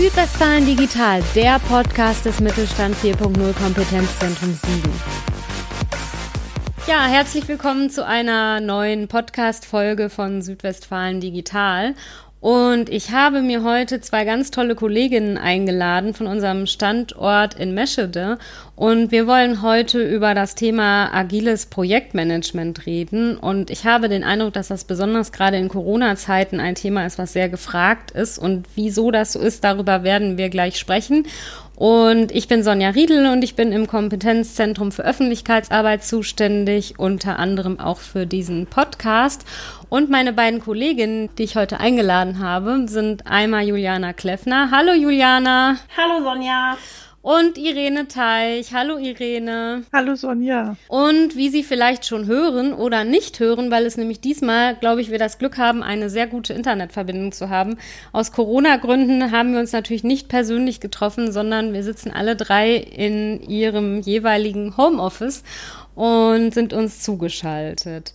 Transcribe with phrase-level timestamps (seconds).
[0.00, 4.92] Südwestfalen Digital, der Podcast des Mittelstand 4.0 Kompetenzzentrum Siegen.
[6.86, 11.94] Ja, herzlich willkommen zu einer neuen Podcast-Folge von Südwestfalen Digital.
[12.40, 18.38] Und ich habe mir heute zwei ganz tolle Kolleginnen eingeladen von unserem Standort in Meschede.
[18.76, 23.36] Und wir wollen heute über das Thema agiles Projektmanagement reden.
[23.36, 27.34] Und ich habe den Eindruck, dass das besonders gerade in Corona-Zeiten ein Thema ist, was
[27.34, 28.38] sehr gefragt ist.
[28.38, 31.26] Und wieso das so ist, darüber werden wir gleich sprechen.
[31.80, 37.80] Und ich bin Sonja Riedel und ich bin im Kompetenzzentrum für Öffentlichkeitsarbeit zuständig, unter anderem
[37.80, 39.46] auch für diesen Podcast.
[39.88, 44.70] Und meine beiden Kolleginnen, die ich heute eingeladen habe, sind einmal Juliana Kleffner.
[44.70, 45.78] Hallo Juliana.
[45.96, 46.76] Hallo Sonja
[47.22, 48.72] und Irene Teich.
[48.72, 49.82] Hallo Irene.
[49.92, 50.76] Hallo Sonja.
[50.88, 55.10] Und wie Sie vielleicht schon hören oder nicht hören, weil es nämlich diesmal, glaube ich,
[55.10, 57.76] wir das Glück haben, eine sehr gute Internetverbindung zu haben.
[58.12, 63.42] Aus Corona-Gründen haben wir uns natürlich nicht persönlich getroffen, sondern wir sitzen alle drei in
[63.42, 65.42] ihrem jeweiligen Homeoffice
[65.94, 68.14] und sind uns zugeschaltet.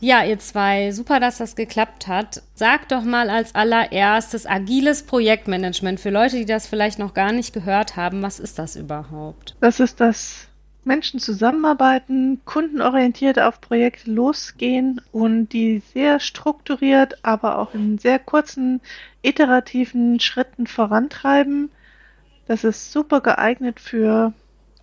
[0.00, 2.42] Ja, ihr zwei, super, dass das geklappt hat.
[2.54, 7.54] Sagt doch mal als allererstes agiles Projektmanagement für Leute, die das vielleicht noch gar nicht
[7.54, 8.22] gehört haben.
[8.22, 9.56] Was ist das überhaupt?
[9.60, 10.48] Das ist das
[10.84, 18.80] Menschen zusammenarbeiten, kundenorientiert auf Projekte losgehen und die sehr strukturiert, aber auch in sehr kurzen,
[19.22, 21.70] iterativen Schritten vorantreiben.
[22.46, 24.34] Das ist super geeignet für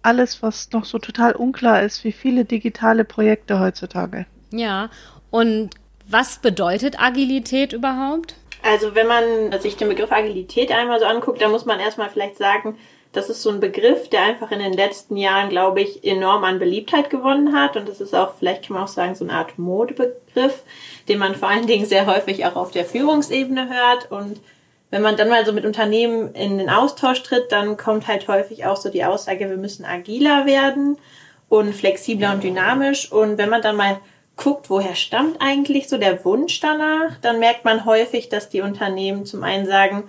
[0.02, 4.26] alles, was noch so total unklar ist, wie viele digitale Projekte heutzutage.
[4.52, 4.90] Ja,
[5.30, 5.72] und
[6.08, 8.36] was bedeutet Agilität überhaupt?
[8.64, 12.38] Also wenn man sich den Begriff Agilität einmal so anguckt, dann muss man erstmal vielleicht
[12.38, 12.78] sagen,
[13.14, 16.60] das ist so ein Begriff, der einfach in den letzten Jahren, glaube ich, enorm an
[16.60, 17.76] Beliebtheit gewonnen hat.
[17.76, 20.64] Und das ist auch, vielleicht kann man auch sagen, so eine Art Modebegriff,
[21.10, 24.12] den man vor allen Dingen sehr häufig auch auf der Führungsebene hört.
[24.12, 24.40] Und
[24.92, 28.66] wenn man dann mal so mit Unternehmen in den Austausch tritt, dann kommt halt häufig
[28.66, 30.98] auch so die Aussage, wir müssen agiler werden
[31.50, 33.12] und flexibler und dynamisch.
[33.12, 34.00] Und wenn man dann mal
[34.36, 39.26] guckt, woher stammt eigentlich so der Wunsch danach, dann merkt man häufig, dass die Unternehmen
[39.26, 40.04] zum einen sagen,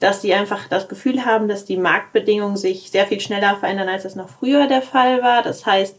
[0.00, 4.02] dass sie einfach das Gefühl haben, dass die Marktbedingungen sich sehr viel schneller verändern, als
[4.02, 5.42] das noch früher der Fall war.
[5.42, 5.96] Das heißt,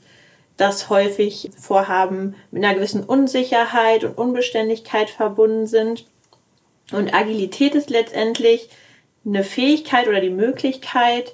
[0.58, 6.06] dass häufig Vorhaben mit einer gewissen Unsicherheit und Unbeständigkeit verbunden sind.
[6.92, 8.70] Und Agilität ist letztendlich
[9.26, 11.34] eine Fähigkeit oder die Möglichkeit,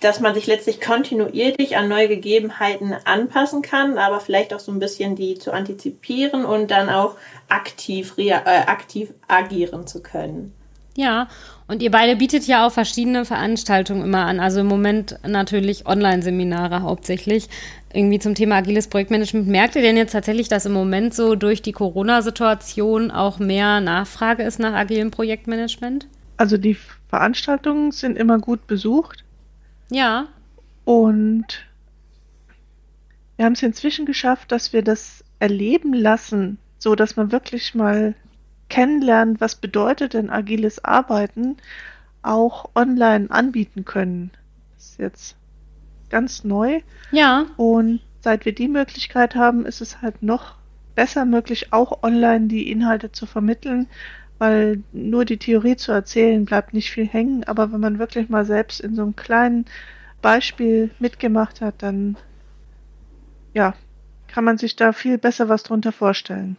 [0.00, 4.78] dass man sich letztlich kontinuierlich an neue Gegebenheiten anpassen kann, aber vielleicht auch so ein
[4.78, 7.16] bisschen die zu antizipieren und dann auch
[7.48, 10.54] aktiv, äh, aktiv agieren zu können.
[10.96, 11.28] Ja,
[11.68, 14.40] und ihr beide bietet ja auch verschiedene Veranstaltungen immer an.
[14.40, 17.48] Also im Moment natürlich Online-Seminare hauptsächlich.
[17.92, 19.46] Irgendwie zum Thema agiles Projektmanagement.
[19.46, 24.42] Merkt ihr denn jetzt tatsächlich, dass im Moment so durch die Corona-Situation auch mehr Nachfrage
[24.42, 26.08] ist nach agilem Projektmanagement?
[26.36, 26.76] Also die
[27.08, 29.24] Veranstaltungen sind immer gut besucht.
[29.90, 30.28] Ja.
[30.84, 31.66] Und
[33.36, 38.14] wir haben es inzwischen geschafft, dass wir das erleben lassen, so dass man wirklich mal
[38.68, 41.56] kennenlernt, was bedeutet denn agiles Arbeiten,
[42.22, 44.30] auch online anbieten können.
[44.76, 45.36] Das ist jetzt
[46.10, 46.80] ganz neu.
[47.12, 47.46] Ja.
[47.56, 50.56] Und seit wir die Möglichkeit haben, ist es halt noch
[50.94, 53.88] besser möglich, auch online die Inhalte zu vermitteln,
[54.40, 58.46] weil nur die Theorie zu erzählen bleibt nicht viel hängen, aber wenn man wirklich mal
[58.46, 59.66] selbst in so einem kleinen
[60.22, 62.16] Beispiel mitgemacht hat, dann
[63.52, 63.74] ja,
[64.28, 66.56] kann man sich da viel besser was drunter vorstellen.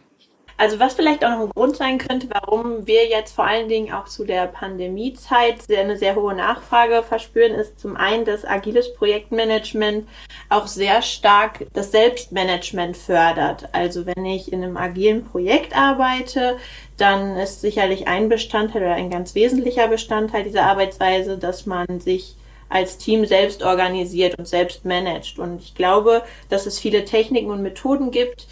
[0.62, 3.92] Also was vielleicht auch noch ein Grund sein könnte, warum wir jetzt vor allen Dingen
[3.92, 8.94] auch zu der Pandemiezeit sehr, eine sehr hohe Nachfrage verspüren, ist zum einen, dass agiles
[8.94, 10.06] Projektmanagement
[10.50, 13.70] auch sehr stark das Selbstmanagement fördert.
[13.72, 16.58] Also wenn ich in einem agilen Projekt arbeite,
[16.96, 22.36] dann ist sicherlich ein Bestandteil oder ein ganz wesentlicher Bestandteil dieser Arbeitsweise, dass man sich
[22.68, 25.40] als Team selbst organisiert und selbst managt.
[25.40, 28.46] Und ich glaube, dass es viele Techniken und Methoden gibt,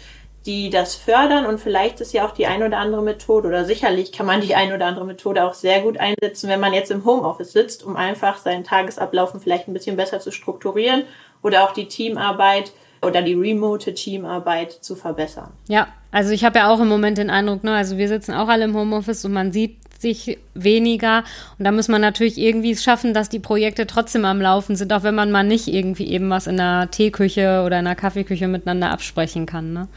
[0.45, 4.11] die das fördern und vielleicht ist ja auch die ein oder andere Methode oder sicherlich
[4.11, 7.05] kann man die ein oder andere Methode auch sehr gut einsetzen, wenn man jetzt im
[7.05, 11.03] Homeoffice sitzt, um einfach seinen Tagesablaufen vielleicht ein bisschen besser zu strukturieren
[11.43, 12.71] oder auch die Teamarbeit
[13.03, 15.51] oder die remote Teamarbeit zu verbessern.
[15.67, 18.47] Ja, also ich habe ja auch im Moment den Eindruck, ne, also wir sitzen auch
[18.47, 21.23] alle im Homeoffice und man sieht sich weniger
[21.59, 24.91] und da muss man natürlich irgendwie es schaffen, dass die Projekte trotzdem am Laufen sind,
[24.91, 28.47] auch wenn man mal nicht irgendwie eben was in der Teeküche oder in der Kaffeeküche
[28.47, 29.87] miteinander absprechen kann, ne?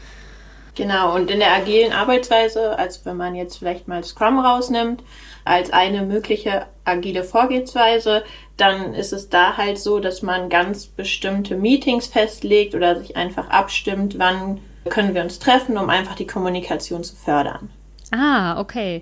[0.75, 5.01] Genau, und in der agilen Arbeitsweise, also wenn man jetzt vielleicht mal Scrum rausnimmt,
[5.45, 8.23] als eine mögliche agile Vorgehensweise,
[8.57, 13.49] dann ist es da halt so, dass man ganz bestimmte Meetings festlegt oder sich einfach
[13.49, 17.69] abstimmt, wann können wir uns treffen, um einfach die Kommunikation zu fördern.
[18.11, 19.01] Ah, okay.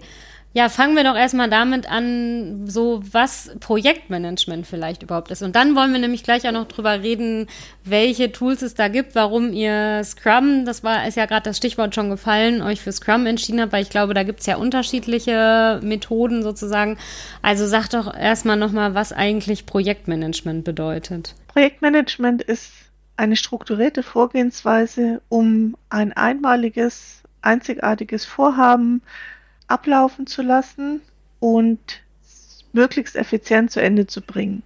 [0.56, 5.42] Ja, fangen wir doch erstmal damit an, so was Projektmanagement vielleicht überhaupt ist.
[5.42, 7.48] Und dann wollen wir nämlich gleich auch noch drüber reden,
[7.84, 11.96] welche Tools es da gibt, warum ihr Scrum, das war, ist ja gerade das Stichwort
[11.96, 16.44] schon gefallen, euch für Scrum entschieden habt, weil ich glaube, da gibt's ja unterschiedliche Methoden
[16.44, 17.00] sozusagen.
[17.42, 21.34] Also sag doch erstmal nochmal, was eigentlich Projektmanagement bedeutet.
[21.48, 22.72] Projektmanagement ist
[23.18, 29.02] eine strukturierte Vorgehensweise, um ein einmaliges, einzigartiges Vorhaben
[29.74, 31.02] ablaufen zu lassen
[31.40, 31.80] und
[32.74, 34.62] möglichst effizient zu Ende zu bringen.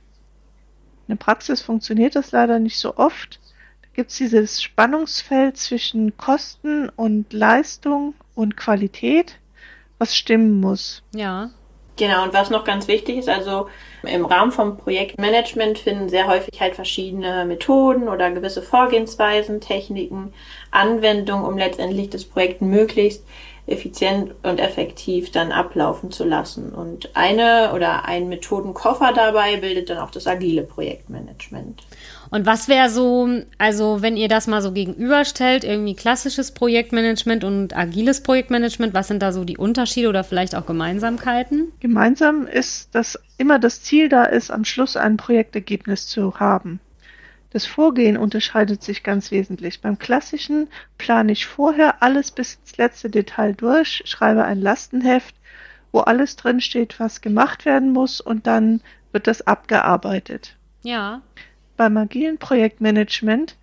[1.07, 3.39] In der Praxis funktioniert das leider nicht so oft.
[3.81, 9.37] Da gibt es dieses Spannungsfeld zwischen Kosten und Leistung und Qualität,
[9.97, 11.03] was stimmen muss.
[11.15, 11.51] Ja.
[11.95, 13.69] Genau, und was noch ganz wichtig ist, also
[14.03, 20.31] im Rahmen vom Projektmanagement finden sehr häufig halt verschiedene Methoden oder gewisse Vorgehensweisen, Techniken,
[20.69, 23.23] Anwendungen, um letztendlich das Projekt möglichst
[23.67, 26.73] effizient und effektiv dann ablaufen zu lassen.
[26.73, 31.83] Und eine oder ein Methodenkoffer dabei bildet dann auch das agile Projektmanagement.
[32.29, 37.75] Und was wäre so, also wenn ihr das mal so gegenüberstellt, irgendwie klassisches Projektmanagement und
[37.75, 41.71] agiles Projektmanagement, was sind da so die Unterschiede oder vielleicht auch Gemeinsamkeiten?
[41.79, 46.79] Gemeinsam ist, dass immer das Ziel da ist, am Schluss ein Projektergebnis zu haben.
[47.51, 49.81] Das Vorgehen unterscheidet sich ganz wesentlich.
[49.81, 50.67] Beim klassischen
[50.97, 55.35] plane ich vorher alles bis ins letzte Detail durch, schreibe ein Lastenheft,
[55.91, 60.55] wo alles drin steht, was gemacht werden muss und dann wird das abgearbeitet.
[60.83, 61.21] Ja.
[61.77, 63.55] Beim agilen Projektmanagement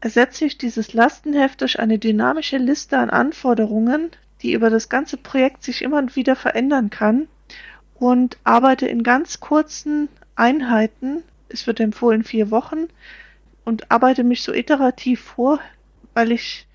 [0.00, 4.10] ersetze ich dieses Lastenheft durch eine dynamische Liste an Anforderungen,
[4.42, 7.28] die über das ganze Projekt sich immer wieder verändern kann
[7.94, 11.22] und arbeite in ganz kurzen Einheiten.
[11.48, 12.88] Es wird empfohlen vier Wochen
[13.64, 15.60] und arbeite mich so iterativ vor,
[16.14, 16.66] weil ich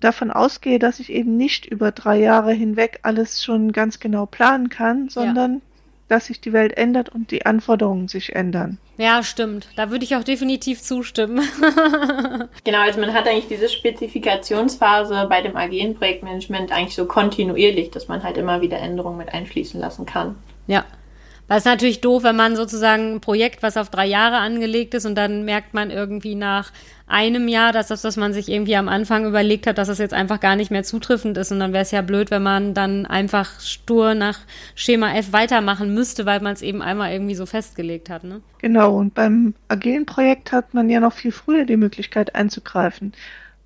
[0.00, 4.68] davon ausgehe, dass ich eben nicht über drei Jahre hinweg alles schon ganz genau planen
[4.68, 5.60] kann, sondern ja.
[6.08, 8.78] dass sich die Welt ändert und die Anforderungen sich ändern.
[8.96, 9.68] Ja, stimmt.
[9.76, 11.40] Da würde ich auch definitiv zustimmen.
[12.64, 18.08] genau, also man hat eigentlich diese Spezifikationsphase bei dem agilen Projektmanagement eigentlich so kontinuierlich, dass
[18.08, 20.36] man halt immer wieder Änderungen mit einfließen lassen kann.
[20.66, 20.84] Ja,
[21.50, 25.04] weil es natürlich doof, wenn man sozusagen ein Projekt, was auf drei Jahre angelegt ist
[25.04, 26.70] und dann merkt man irgendwie nach
[27.08, 30.14] einem Jahr, dass das, was man sich irgendwie am Anfang überlegt hat, dass das jetzt
[30.14, 31.50] einfach gar nicht mehr zutreffend ist.
[31.50, 34.38] Und dann wäre es ja blöd, wenn man dann einfach stur nach
[34.76, 38.22] Schema F weitermachen müsste, weil man es eben einmal irgendwie so festgelegt hat.
[38.22, 38.42] Ne?
[38.58, 43.12] Genau, und beim agilen Projekt hat man ja noch viel früher die Möglichkeit einzugreifen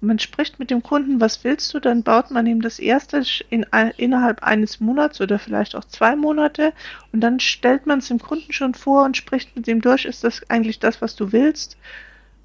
[0.05, 3.67] man spricht mit dem Kunden, was willst du, dann baut man ihm das erste in,
[3.97, 6.73] innerhalb eines Monats oder vielleicht auch zwei Monate
[7.13, 10.25] und dann stellt man es dem Kunden schon vor und spricht mit ihm durch, ist
[10.25, 11.77] das eigentlich das, was du willst?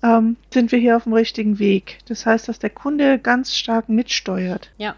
[0.01, 1.99] Ähm, sind wir hier auf dem richtigen Weg?
[2.07, 4.71] Das heißt, dass der Kunde ganz stark mitsteuert.
[4.77, 4.95] Ja.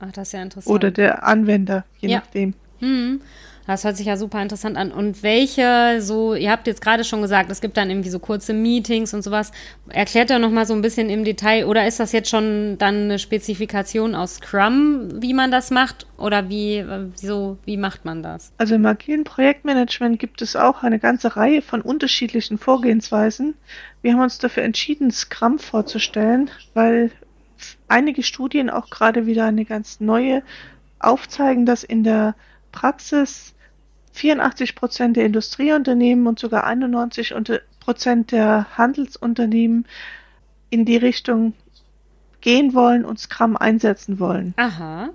[0.00, 0.74] Ach, das ist ja interessant.
[0.74, 2.18] Oder der Anwender, je ja.
[2.18, 2.54] nachdem.
[2.80, 3.20] Hm.
[3.66, 4.92] Das hört sich ja super interessant an.
[4.92, 8.52] Und welche, so, ihr habt jetzt gerade schon gesagt, es gibt dann irgendwie so kurze
[8.52, 9.52] Meetings und sowas.
[9.88, 13.18] Erklärt doch nochmal so ein bisschen im Detail, oder ist das jetzt schon dann eine
[13.18, 16.06] Spezifikation aus Scrum, wie man das macht?
[16.18, 16.84] Oder wie,
[17.14, 18.52] so, wie macht man das?
[18.58, 23.54] Also im agilen Projektmanagement gibt es auch eine ganze Reihe von unterschiedlichen Vorgehensweisen.
[24.02, 27.10] Wir haben uns dafür entschieden, Scrum vorzustellen, weil
[27.88, 30.42] einige Studien auch gerade wieder eine ganz neue
[30.98, 32.34] aufzeigen, dass in der
[32.72, 33.54] Praxis
[34.14, 37.34] 84 Prozent der Industrieunternehmen und sogar 91
[37.80, 39.86] Prozent der Handelsunternehmen
[40.70, 41.52] in die Richtung
[42.40, 44.54] gehen wollen und Scrum einsetzen wollen.
[44.56, 45.10] Aha.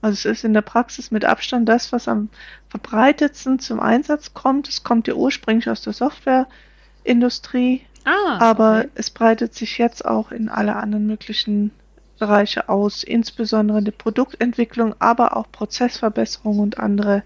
[0.00, 2.30] Also es ist in der Praxis mit Abstand das, was am
[2.70, 4.68] verbreitetsten zum Einsatz kommt.
[4.68, 8.90] Es kommt ja ursprünglich aus der Softwareindustrie, ah, aber okay.
[8.94, 11.72] es breitet sich jetzt auch in alle anderen möglichen
[12.18, 17.22] Bereiche aus, insbesondere die Produktentwicklung, aber auch Prozessverbesserung und andere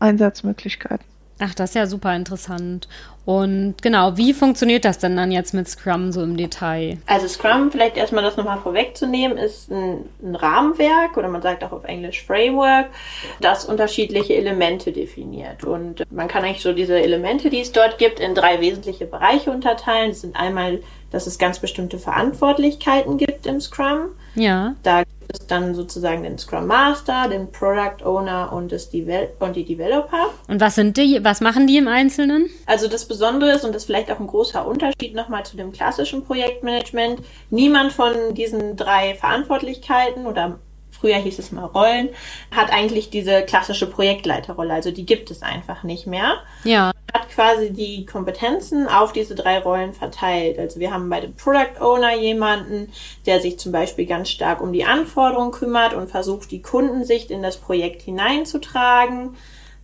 [0.00, 1.04] Einsatzmöglichkeiten.
[1.42, 2.86] Ach, das ist ja super interessant.
[3.24, 6.98] Und genau, wie funktioniert das denn dann jetzt mit Scrum so im Detail?
[7.06, 11.72] Also Scrum, vielleicht erstmal das nochmal vorwegzunehmen, ist ein, ein, Rahmenwerk oder man sagt auch
[11.72, 12.88] auf Englisch Framework,
[13.40, 15.64] das unterschiedliche Elemente definiert.
[15.64, 19.50] Und man kann eigentlich so diese Elemente, die es dort gibt, in drei wesentliche Bereiche
[19.50, 20.10] unterteilen.
[20.10, 20.80] Das sind einmal,
[21.10, 24.10] dass es ganz bestimmte Verantwortlichkeiten gibt im Scrum.
[24.34, 24.74] Ja.
[24.82, 25.04] Da
[25.50, 30.30] dann sozusagen den Scrum Master, den Product Owner und, das Devel und die Developer.
[30.48, 32.48] Und was sind die, was machen die im Einzelnen?
[32.66, 35.72] Also das Besondere ist, und das ist vielleicht auch ein großer Unterschied nochmal zu dem
[35.72, 40.58] klassischen Projektmanagement, niemand von diesen drei Verantwortlichkeiten oder
[41.00, 42.10] früher hieß es mal Rollen,
[42.50, 44.72] hat eigentlich diese klassische Projektleiterrolle.
[44.72, 46.42] Also die gibt es einfach nicht mehr.
[46.64, 46.92] Ja.
[47.12, 50.58] Hat quasi die Kompetenzen auf diese drei Rollen verteilt.
[50.58, 52.92] Also wir haben bei dem Product Owner jemanden,
[53.26, 57.42] der sich zum Beispiel ganz stark um die Anforderungen kümmert und versucht, die Kundensicht in
[57.42, 59.36] das Projekt hineinzutragen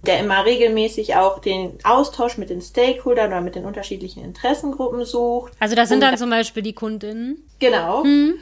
[0.06, 5.52] der immer regelmäßig auch den Austausch mit den Stakeholdern oder mit den unterschiedlichen Interessengruppen sucht.
[5.58, 7.44] Also das sind dann zum Beispiel die Kundinnen.
[7.58, 8.04] Genau.
[8.04, 8.35] Hm.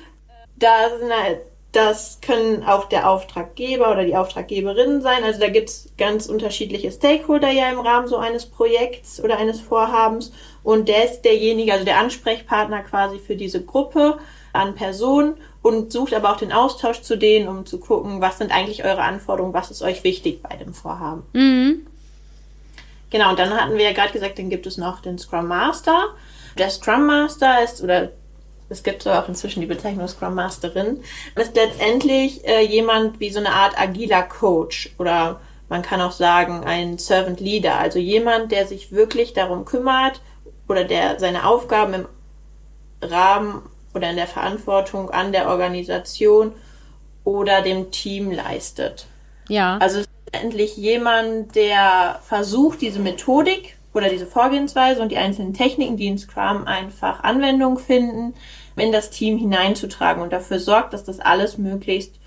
[0.57, 1.41] Da sind halt
[1.75, 5.25] das können auch der Auftraggeber oder die Auftraggeberin sein.
[5.25, 10.33] Also da gibt's ganz unterschiedliche Stakeholder ja im Rahmen so eines Projekts oder eines Vorhabens.
[10.63, 14.19] Und der ist derjenige, also der Ansprechpartner quasi für diese Gruppe
[14.53, 18.53] an Personen und sucht aber auch den Austausch zu denen, um zu gucken, was sind
[18.53, 21.25] eigentlich eure Anforderungen, was ist euch wichtig bei dem Vorhaben.
[21.33, 21.87] Mhm.
[23.11, 26.15] Genau, und dann hatten wir ja gerade gesagt, dann gibt es noch den Scrum Master.
[26.59, 28.11] Der Scrum Master ist, oder
[28.69, 31.03] es gibt so auch inzwischen die Bezeichnung Scrum Masterin,
[31.35, 36.65] ist letztendlich äh, jemand wie so eine Art agiler Coach oder man kann auch sagen
[36.65, 40.21] ein Servant Leader, also jemand, der sich wirklich darum kümmert
[40.69, 42.09] oder der seine Aufgaben im
[43.03, 43.63] Rahmen
[43.95, 46.53] oder in der Verantwortung an der Organisation
[47.23, 49.07] oder dem Team leistet.
[49.49, 49.79] Ja.
[49.79, 55.55] Also es ist letztendlich jemand, der versucht, diese Methodik oder diese Vorgehensweise und die einzelnen
[55.55, 58.35] Techniken, die in Scrum einfach Anwendung finden,
[58.77, 62.19] in das Team hineinzutragen und dafür sorgt, dass das alles möglichst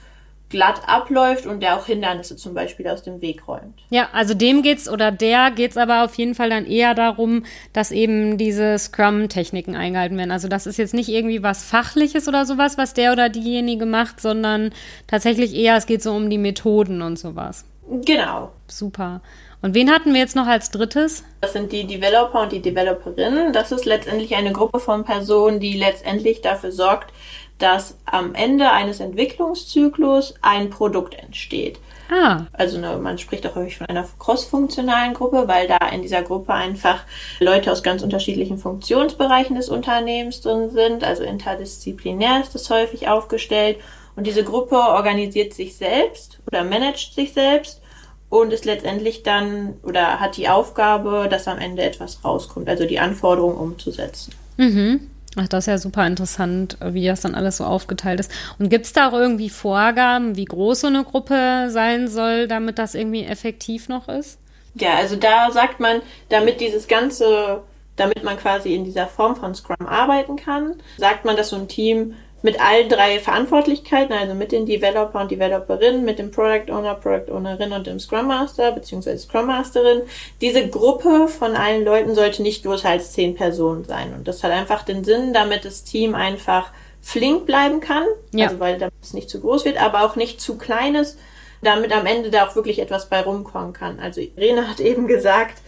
[0.49, 3.81] glatt abläuft und der auch Hindernisse zum Beispiel aus dem Weg räumt.
[3.89, 7.43] Ja, also dem geht's oder der geht's aber auf jeden Fall dann eher darum,
[7.73, 10.31] dass eben diese Scrum-Techniken eingehalten werden.
[10.31, 14.21] Also das ist jetzt nicht irgendwie was Fachliches oder sowas, was der oder diejenige macht,
[14.21, 14.71] sondern
[15.05, 17.65] tatsächlich eher, es geht so um die Methoden und sowas.
[18.05, 18.51] Genau.
[18.67, 19.21] Super.
[19.61, 21.23] Und wen hatten wir jetzt noch als drittes?
[21.41, 23.53] Das sind die Developer und die Developerinnen.
[23.53, 27.11] Das ist letztendlich eine Gruppe von Personen, die letztendlich dafür sorgt,
[27.57, 31.79] dass am Ende eines Entwicklungszyklus ein Produkt entsteht.
[32.11, 32.45] Ah.
[32.53, 36.53] Also ne, man spricht auch häufig von einer cross-funktionalen Gruppe, weil da in dieser Gruppe
[36.53, 37.03] einfach
[37.39, 41.03] Leute aus ganz unterschiedlichen Funktionsbereichen des Unternehmens drin sind.
[41.03, 43.77] Also interdisziplinär ist das häufig aufgestellt.
[44.15, 47.81] Und diese Gruppe organisiert sich selbst oder managt sich selbst
[48.29, 52.99] und ist letztendlich dann oder hat die Aufgabe, dass am Ende etwas rauskommt, also die
[52.99, 54.33] Anforderungen umzusetzen.
[54.57, 55.09] Mhm.
[55.39, 58.31] Ach, das ist ja super interessant, wie das dann alles so aufgeteilt ist.
[58.57, 62.79] Und gibt es da auch irgendwie Vorgaben, wie groß so eine Gruppe sein soll, damit
[62.79, 64.39] das irgendwie effektiv noch ist?
[64.73, 67.61] Ja, also da sagt man, damit dieses ganze,
[67.95, 71.67] damit man quasi in dieser Form von Scrum arbeiten kann, sagt man, dass so ein
[71.67, 76.95] Team mit allen drei Verantwortlichkeiten, also mit den Developer und Developerinnen, mit dem Product Owner,
[76.95, 79.17] Product Ownerin und dem Scrum Master bzw.
[79.17, 80.01] Scrum Masterin.
[80.41, 84.13] Diese Gruppe von allen Leuten sollte nicht größer als zehn Personen sein.
[84.13, 88.47] Und das hat einfach den Sinn, damit das Team einfach flink bleiben kann, ja.
[88.47, 91.17] also weil damit es nicht zu groß wird, aber auch nicht zu klein ist,
[91.61, 93.99] damit am Ende da auch wirklich etwas bei rumkommen kann.
[93.99, 95.61] Also Irene hat eben gesagt,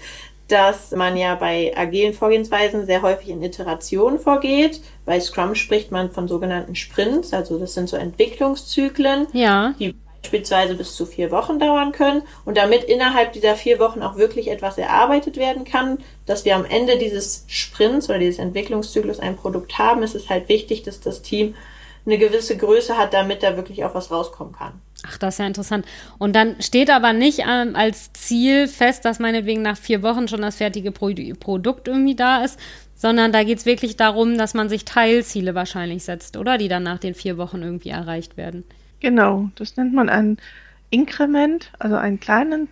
[0.49, 4.81] dass man ja bei agilen Vorgehensweisen sehr häufig in Iterationen vorgeht.
[5.05, 9.73] Bei Scrum spricht man von sogenannten Sprints, also das sind so Entwicklungszyklen, ja.
[9.79, 12.23] die beispielsweise bis zu vier Wochen dauern können.
[12.45, 16.65] Und damit innerhalb dieser vier Wochen auch wirklich etwas erarbeitet werden kann, dass wir am
[16.65, 21.21] Ende dieses Sprints oder dieses Entwicklungszyklus ein Produkt haben, ist es halt wichtig, dass das
[21.21, 21.55] Team
[22.09, 24.81] eine gewisse Größe hat, damit da wirklich auch was rauskommen kann.
[25.07, 25.85] Ach, das ist ja interessant.
[26.17, 30.41] Und dann steht aber nicht ähm, als Ziel fest, dass meinetwegen nach vier Wochen schon
[30.41, 32.59] das fertige Pro Produkt irgendwie da ist,
[32.95, 36.57] sondern da geht es wirklich darum, dass man sich Teilziele wahrscheinlich setzt, oder?
[36.57, 38.65] Die dann nach den vier Wochen irgendwie erreicht werden.
[38.99, 40.37] Genau, das nennt man ein
[40.89, 42.67] Inkrement, also eine kleine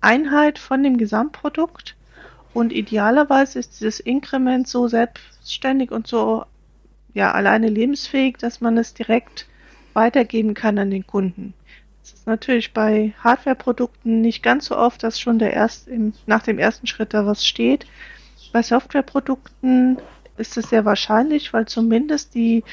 [0.00, 1.94] Einheit von dem Gesamtprodukt.
[2.54, 6.44] Und idealerweise ist dieses Inkrement so selbstständig und so
[7.14, 9.46] ja alleine lebensfähig, dass man es direkt
[9.92, 11.54] weitergeben kann an den Kunden.
[12.02, 16.42] Das ist natürlich bei Hardware-Produkten nicht ganz so oft, dass schon der erst im, nach
[16.42, 17.86] dem ersten Schritt da was steht.
[18.52, 19.98] Bei Software-Produkten
[20.36, 22.64] ist es sehr wahrscheinlich, weil zumindest die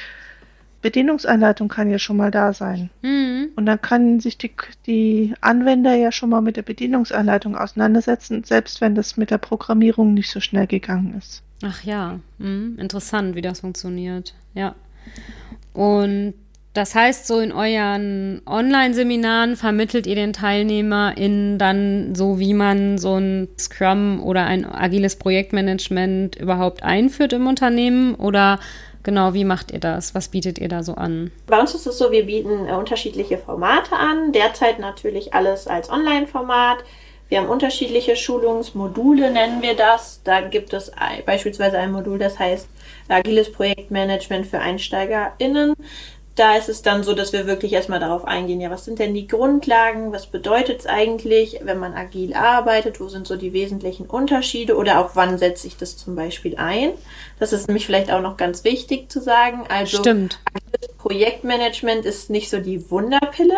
[0.88, 2.89] Bedienungsanleitung kann ja schon mal da sein.
[3.01, 3.50] Mhm.
[3.58, 4.51] Und dann können sich die,
[4.86, 10.13] die Anwender ja schon mal mit der Bedienungsanleitung auseinandersetzen, selbst wenn das mit der Programmierung
[10.13, 11.44] nicht so schnell gegangen ist.
[11.62, 12.77] Ach ja, mhm.
[12.79, 14.34] interessant, wie das funktioniert.
[14.53, 14.75] Ja.
[15.74, 16.36] Und
[16.74, 23.15] das heißt, so in euren Online-Seminaren vermittelt ihr den TeilnehmerInnen dann so, wie man so
[23.15, 28.15] ein Scrum oder ein agiles Projektmanagement überhaupt einführt im Unternehmen?
[28.15, 28.60] Oder
[29.08, 30.14] genau, wie macht ihr das?
[30.14, 31.32] Was bietet ihr da so an?
[31.48, 34.34] Bei uns ist es so, wir bieten äh, unterschiedliche Formate an.
[34.34, 36.80] Derzeit natürlich alles als Online-Format.
[37.30, 40.22] Wir haben unterschiedliche Schulungsmodule, nennen wir das.
[40.24, 40.92] Da gibt es
[41.26, 42.68] beispielsweise ein Modul, das heißt
[43.08, 45.74] Agiles Projektmanagement für EinsteigerInnen.
[46.38, 49.15] Da ist es dann so, dass wir wirklich erstmal darauf eingehen, ja, was sind denn
[49.15, 54.06] die Grundlagen, was bedeutet es eigentlich, wenn man agil arbeitet, wo sind so die wesentlichen
[54.06, 56.91] Unterschiede oder auch wann setze ich das zum Beispiel ein.
[57.39, 59.65] Das ist nämlich vielleicht auch noch ganz wichtig zu sagen.
[59.67, 60.39] Also Stimmt.
[61.00, 63.58] Projektmanagement ist nicht so die Wunderpille.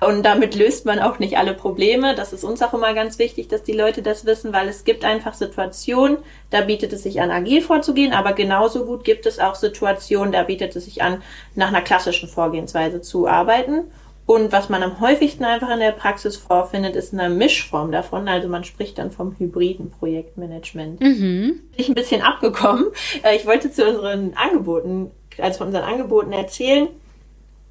[0.00, 2.14] Und damit löst man auch nicht alle Probleme.
[2.14, 5.04] Das ist uns auch immer ganz wichtig, dass die Leute das wissen, weil es gibt
[5.04, 9.54] einfach Situationen, da bietet es sich an, agil vorzugehen, aber genauso gut gibt es auch
[9.54, 11.22] Situationen, da bietet es sich an,
[11.54, 13.90] nach einer klassischen Vorgehensweise zu arbeiten.
[14.30, 18.28] Und was man am häufigsten einfach in der Praxis vorfindet, ist eine Mischform davon.
[18.28, 21.00] Also man spricht dann vom hybriden Projektmanagement.
[21.00, 21.60] Mhm.
[21.76, 22.86] Ich ein bisschen abgekommen.
[23.24, 26.86] Äh, ich wollte zu unseren Angeboten, also von unseren Angeboten erzählen.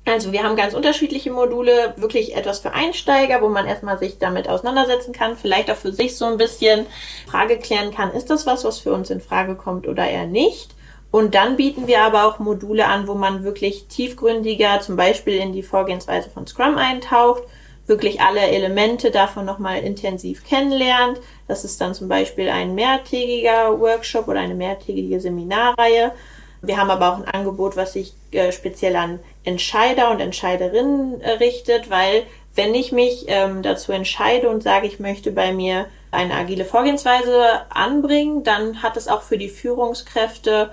[0.10, 4.50] Also wir haben ganz unterschiedliche Module, wirklich etwas für Einsteiger, wo man erstmal sich damit
[4.50, 6.88] auseinandersetzen kann, vielleicht auch für sich so ein bisschen
[7.28, 10.72] Frage klären kann, ist das was, was für uns in Frage kommt oder eher nicht.
[11.12, 15.54] Und dann bieten wir aber auch Module an, wo man wirklich tiefgründiger zum Beispiel in
[15.54, 17.44] die Vorgehensweise von Scrum eintaucht,
[17.86, 21.20] wirklich alle Elemente davon nochmal intensiv kennenlernt.
[21.48, 26.14] Das ist dann zum Beispiel ein mehrtägiger Workshop oder eine mehrtägige Seminarreihe.
[26.62, 31.32] Wir haben aber auch ein Angebot, was sich äh, speziell an Entscheider und Entscheiderinnen äh,
[31.32, 32.24] richtet, weil
[32.56, 37.62] wenn ich mich ähm, dazu entscheide und sage, ich möchte bei mir eine agile Vorgehensweise
[37.70, 40.72] anbringen, dann hat es auch für die Führungskräfte,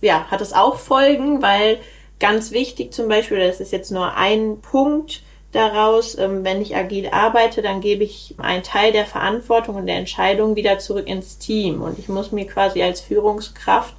[0.00, 1.78] ja, hat es auch Folgen, weil
[2.20, 7.08] ganz wichtig zum Beispiel, das ist jetzt nur ein Punkt daraus, ähm, wenn ich agil
[7.10, 11.82] arbeite, dann gebe ich einen Teil der Verantwortung und der Entscheidung wieder zurück ins Team.
[11.82, 13.94] Und ich muss mir quasi als Führungskraft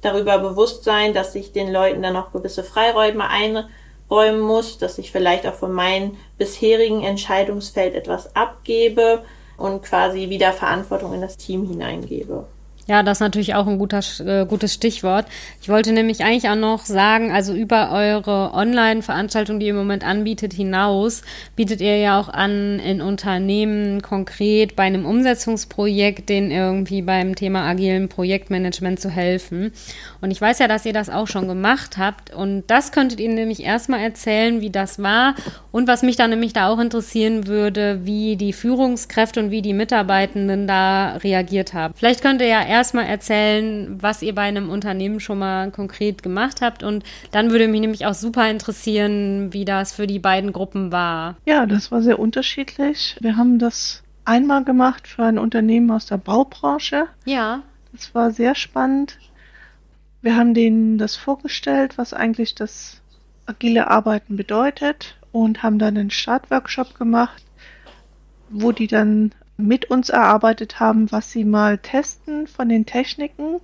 [0.00, 5.10] darüber bewusst sein, dass ich den Leuten dann noch gewisse Freiräume einräumen muss, dass ich
[5.10, 9.22] vielleicht auch von meinem bisherigen Entscheidungsfeld etwas abgebe
[9.56, 12.46] und quasi wieder Verantwortung in das Team hineingebe.
[12.88, 15.26] Ja, das ist natürlich auch ein guter, äh, gutes Stichwort.
[15.60, 20.04] Ich wollte nämlich eigentlich auch noch sagen, also über eure Online-Veranstaltung, die ihr im Moment
[20.04, 21.20] anbietet, hinaus,
[21.54, 27.66] bietet ihr ja auch an, in Unternehmen konkret bei einem Umsetzungsprojekt, denen irgendwie beim Thema
[27.66, 29.70] agilen Projektmanagement zu helfen.
[30.22, 32.32] Und ich weiß ja, dass ihr das auch schon gemacht habt.
[32.32, 35.34] Und das könntet ihr nämlich erstmal erzählen, wie das war.
[35.72, 39.74] Und was mich dann nämlich da auch interessieren würde, wie die Führungskräfte und wie die
[39.74, 41.92] Mitarbeitenden da reagiert haben.
[41.94, 46.60] Vielleicht könnt ihr ja erstmal erzählen, was ihr bei einem Unternehmen schon mal konkret gemacht
[46.62, 46.82] habt.
[46.82, 51.36] Und dann würde mich nämlich auch super interessieren, wie das für die beiden Gruppen war.
[51.44, 53.16] Ja, das war sehr unterschiedlich.
[53.20, 57.06] Wir haben das einmal gemacht für ein Unternehmen aus der Baubranche.
[57.24, 57.62] Ja.
[57.92, 59.18] Das war sehr spannend.
[60.22, 63.00] Wir haben denen das vorgestellt, was eigentlich das
[63.46, 67.42] agile Arbeiten bedeutet und haben dann einen Startworkshop gemacht,
[68.50, 73.60] wo die dann mit uns erarbeitet haben, was sie mal testen von den Techniken.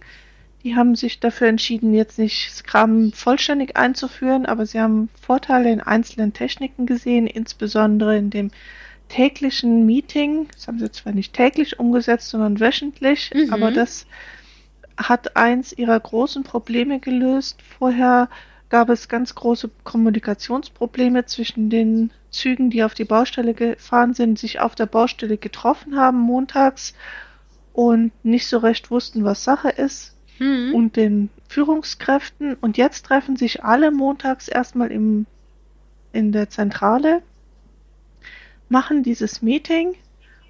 [0.65, 5.81] Die haben sich dafür entschieden, jetzt nicht Scrum vollständig einzuführen, aber sie haben Vorteile in
[5.81, 8.51] einzelnen Techniken gesehen, insbesondere in dem
[9.09, 10.49] täglichen Meeting.
[10.53, 13.53] Das haben sie zwar nicht täglich umgesetzt, sondern wöchentlich, mhm.
[13.53, 14.07] aber das
[14.97, 17.61] hat eins ihrer großen Probleme gelöst.
[17.79, 18.29] Vorher
[18.75, 24.59] gab es ganz große Kommunikationsprobleme zwischen den Zügen, die auf die Baustelle gefahren sind, sich
[24.59, 26.93] auf der Baustelle getroffen haben montags
[27.73, 30.75] und nicht so recht wussten, was Sache ist hm.
[30.75, 32.55] und den Führungskräften.
[32.55, 35.27] Und jetzt treffen sich alle montags erstmal im,
[36.13, 37.23] in der Zentrale,
[38.69, 39.95] machen dieses Meeting,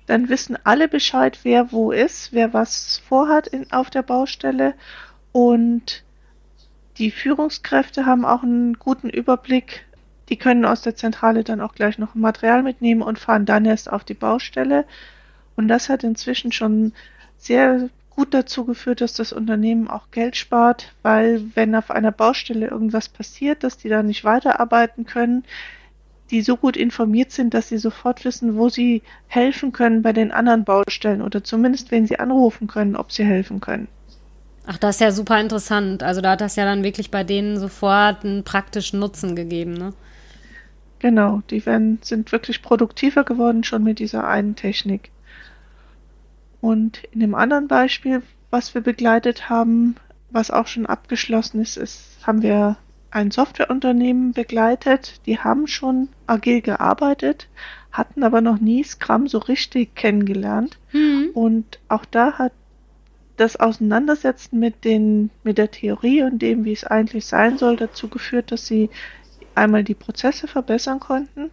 [0.06, 4.72] dann wissen alle Bescheid, wer wo ist, wer was vorhat in, auf der Baustelle
[5.32, 6.04] und
[6.98, 9.84] die Führungskräfte haben auch einen guten Überblick.
[10.28, 13.90] Die können aus der Zentrale dann auch gleich noch Material mitnehmen und fahren dann erst
[13.92, 14.84] auf die Baustelle.
[15.56, 16.92] Und das hat inzwischen schon
[17.36, 22.68] sehr gut dazu geführt, dass das Unternehmen auch Geld spart, weil wenn auf einer Baustelle
[22.68, 25.44] irgendwas passiert, dass die da nicht weiterarbeiten können,
[26.30, 30.32] die so gut informiert sind, dass sie sofort wissen, wo sie helfen können bei den
[30.32, 33.88] anderen Baustellen oder zumindest, wenn sie anrufen können, ob sie helfen können.
[34.66, 36.02] Ach, das ist ja super interessant.
[36.02, 39.92] Also da hat das ja dann wirklich bei denen sofort einen praktischen Nutzen gegeben, ne?
[41.00, 45.10] Genau, die werden, sind wirklich produktiver geworden schon mit dieser einen Technik.
[46.62, 49.96] Und in dem anderen Beispiel, was wir begleitet haben,
[50.30, 52.78] was auch schon abgeschlossen ist, ist, haben wir
[53.10, 55.20] ein Softwareunternehmen begleitet.
[55.26, 57.48] Die haben schon agil gearbeitet,
[57.92, 60.78] hatten aber noch nie Scrum so richtig kennengelernt.
[60.92, 61.30] Mhm.
[61.34, 62.52] Und auch da hat
[63.36, 68.08] das Auseinandersetzen mit den, mit der Theorie und dem, wie es eigentlich sein soll, dazu
[68.08, 68.90] geführt, dass sie
[69.54, 71.50] einmal die Prozesse verbessern konnten,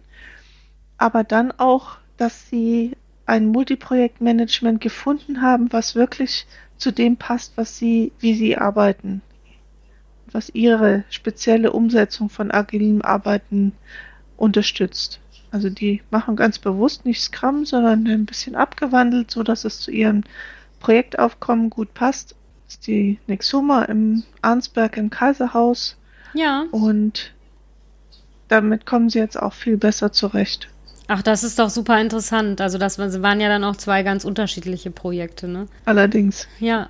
[0.98, 7.76] aber dann auch, dass sie ein Multiprojektmanagement gefunden haben, was wirklich zu dem passt, was
[7.78, 9.22] sie, wie sie arbeiten.
[10.32, 13.72] was ihre spezielle Umsetzung von agilem Arbeiten
[14.36, 15.20] unterstützt.
[15.50, 19.90] Also die machen ganz bewusst nicht Scrum, sondern ein bisschen abgewandelt, so dass es zu
[19.90, 20.24] ihrem
[20.82, 22.34] Projektaufkommen gut passt.
[22.68, 25.96] Ist die Nexuma im Arnsberg im Kaiserhaus.
[26.34, 26.64] Ja.
[26.72, 27.32] Und
[28.48, 30.68] damit kommen sie jetzt auch viel besser zurecht.
[31.06, 32.60] Ach, das ist doch super interessant.
[32.60, 35.68] Also das waren ja dann auch zwei ganz unterschiedliche Projekte, ne?
[35.84, 36.48] Allerdings.
[36.58, 36.88] Ja.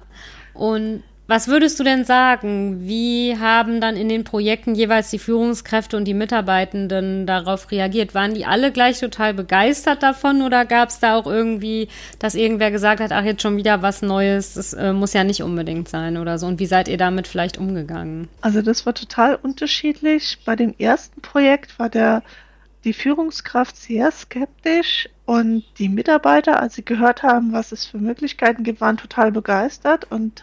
[0.54, 2.86] Und was würdest du denn sagen?
[2.86, 8.14] Wie haben dann in den Projekten jeweils die Führungskräfte und die Mitarbeitenden darauf reagiert?
[8.14, 12.70] Waren die alle gleich total begeistert davon oder gab es da auch irgendwie, dass irgendwer
[12.70, 16.16] gesagt hat, ach jetzt schon wieder was Neues, das äh, muss ja nicht unbedingt sein
[16.16, 16.46] oder so?
[16.46, 18.28] Und wie seid ihr damit vielleicht umgegangen?
[18.40, 20.38] Also das war total unterschiedlich.
[20.44, 22.22] Bei dem ersten Projekt war der
[22.84, 28.64] die Führungskraft sehr skeptisch und die Mitarbeiter, als sie gehört haben, was es für Möglichkeiten
[28.64, 30.42] gibt, waren total begeistert und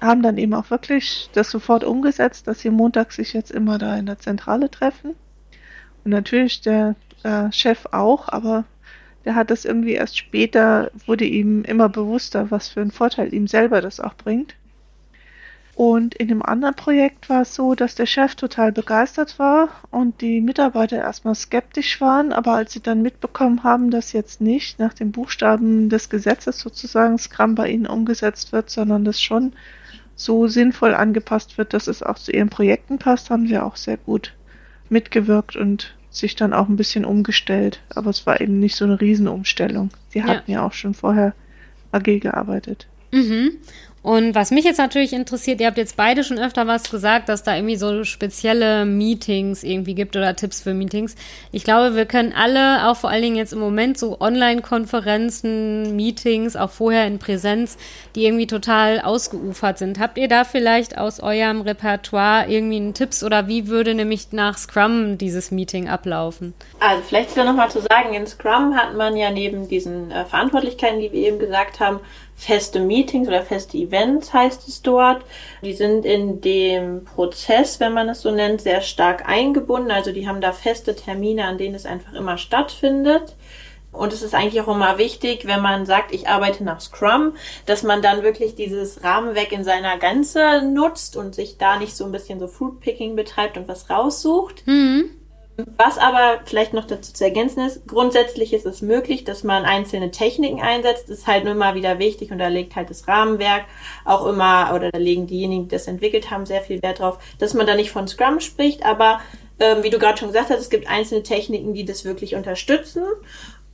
[0.00, 3.96] haben dann eben auch wirklich das sofort umgesetzt, dass sie montags sich jetzt immer da
[3.96, 5.14] in der Zentrale treffen.
[6.04, 8.64] Und natürlich der äh, Chef auch, aber
[9.24, 13.46] der hat das irgendwie erst später, wurde ihm immer bewusster, was für einen Vorteil ihm
[13.46, 14.54] selber das auch bringt.
[15.74, 20.20] Und in dem anderen Projekt war es so, dass der Chef total begeistert war und
[20.20, 24.92] die Mitarbeiter erstmal skeptisch waren, aber als sie dann mitbekommen haben, dass jetzt nicht nach
[24.92, 29.54] den Buchstaben des Gesetzes sozusagen Scrum bei ihnen umgesetzt wird, sondern das schon
[30.20, 33.96] so sinnvoll angepasst wird, dass es auch zu ihren Projekten passt, haben sie auch sehr
[33.96, 34.34] gut
[34.90, 37.80] mitgewirkt und sich dann auch ein bisschen umgestellt.
[37.88, 39.90] Aber es war eben nicht so eine Riesenumstellung.
[40.10, 41.34] Sie hatten ja, ja auch schon vorher
[41.90, 42.86] agil gearbeitet.
[43.12, 43.52] Mhm.
[44.02, 47.42] Und was mich jetzt natürlich interessiert, ihr habt jetzt beide schon öfter was gesagt, dass
[47.42, 51.16] da irgendwie so spezielle Meetings irgendwie gibt oder Tipps für Meetings.
[51.52, 56.56] Ich glaube, wir können alle, auch vor allen Dingen jetzt im Moment, so Online-Konferenzen, Meetings,
[56.56, 57.76] auch vorher in Präsenz,
[58.14, 59.98] die irgendwie total ausgeufert sind.
[59.98, 64.56] Habt ihr da vielleicht aus eurem Repertoire irgendwie einen Tipps oder wie würde nämlich nach
[64.56, 66.54] Scrum dieses Meeting ablaufen?
[66.78, 71.00] Also vielleicht ja nochmal zu sagen, in Scrum hat man ja neben diesen äh, Verantwortlichkeiten,
[71.00, 72.00] die wir eben gesagt haben,
[72.40, 75.22] feste Meetings oder feste Events heißt es dort.
[75.62, 79.90] Die sind in dem Prozess, wenn man es so nennt, sehr stark eingebunden.
[79.90, 83.36] Also die haben da feste Termine, an denen es einfach immer stattfindet.
[83.92, 87.34] Und es ist eigentlich auch immer wichtig, wenn man sagt, ich arbeite nach Scrum,
[87.66, 92.04] dass man dann wirklich dieses Rahmenwerk in seiner Gänze nutzt und sich da nicht so
[92.04, 94.66] ein bisschen so Fruitpicking betreibt und was raussucht.
[94.66, 95.10] Mhm.
[95.76, 100.10] Was aber vielleicht noch dazu zu ergänzen ist, grundsätzlich ist es möglich, dass man einzelne
[100.10, 101.08] Techniken einsetzt.
[101.08, 103.64] Das ist halt nur immer wieder wichtig und da legt halt das Rahmenwerk
[104.04, 107.54] auch immer, oder da legen diejenigen, die das entwickelt haben, sehr viel Wert drauf, dass
[107.54, 109.20] man da nicht von Scrum spricht, aber
[109.60, 113.04] ähm, wie du gerade schon gesagt hast, es gibt einzelne Techniken, die das wirklich unterstützen.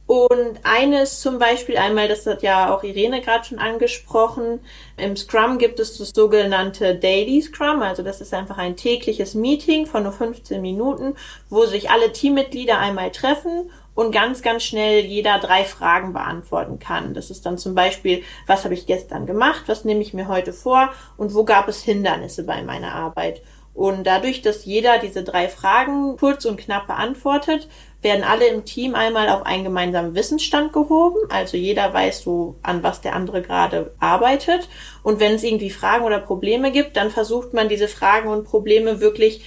[0.06, 4.60] Und eines zum Beispiel einmal, das hat ja auch Irene gerade schon angesprochen,
[4.96, 9.84] im Scrum gibt es das sogenannte Daily Scrum, also das ist einfach ein tägliches Meeting
[9.84, 11.16] von nur 15 Minuten,
[11.50, 17.12] wo sich alle Teammitglieder einmal treffen und ganz, ganz schnell jeder drei Fragen beantworten kann.
[17.12, 20.52] Das ist dann zum Beispiel, was habe ich gestern gemacht, was nehme ich mir heute
[20.52, 23.42] vor und wo gab es Hindernisse bei meiner Arbeit.
[23.76, 27.68] Und dadurch, dass jeder diese drei Fragen kurz und knapp beantwortet,
[28.06, 31.18] werden alle im Team einmal auf einen gemeinsamen Wissensstand gehoben.
[31.28, 34.68] Also jeder weiß so, an was der andere gerade arbeitet.
[35.02, 39.00] Und wenn es irgendwie Fragen oder Probleme gibt, dann versucht man diese Fragen und Probleme
[39.00, 39.44] wirklich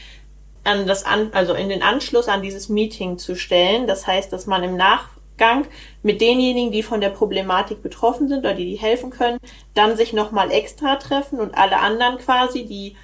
[0.66, 3.88] an das an, also in den Anschluss an dieses Meeting zu stellen.
[3.88, 5.66] Das heißt, dass man im Nachgang
[6.04, 9.38] mit denjenigen, die von der Problematik betroffen sind oder die, die helfen können,
[9.74, 12.98] dann sich nochmal extra treffen und alle anderen quasi, die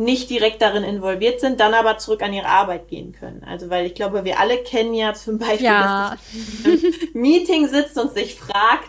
[0.00, 3.44] nicht direkt darin involviert sind, dann aber zurück an ihre Arbeit gehen können.
[3.46, 6.10] Also weil ich glaube, wir alle kennen ja zum Beispiel, ja.
[6.10, 6.18] dass
[6.64, 8.88] das Meeting sitzt und sich fragt,